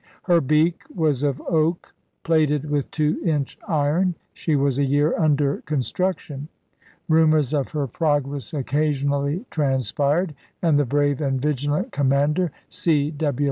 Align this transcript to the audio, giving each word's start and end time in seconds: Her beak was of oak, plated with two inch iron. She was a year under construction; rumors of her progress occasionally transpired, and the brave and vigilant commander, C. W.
Her 0.23 0.41
beak 0.41 0.81
was 0.95 1.21
of 1.21 1.39
oak, 1.41 1.93
plated 2.23 2.71
with 2.71 2.89
two 2.89 3.21
inch 3.23 3.59
iron. 3.67 4.15
She 4.33 4.55
was 4.55 4.79
a 4.79 4.83
year 4.83 5.15
under 5.15 5.57
construction; 5.67 6.47
rumors 7.07 7.53
of 7.53 7.69
her 7.73 7.85
progress 7.85 8.51
occasionally 8.51 9.45
transpired, 9.51 10.33
and 10.59 10.79
the 10.79 10.85
brave 10.85 11.21
and 11.21 11.39
vigilant 11.39 11.91
commander, 11.91 12.51
C. 12.67 13.11
W. 13.11 13.39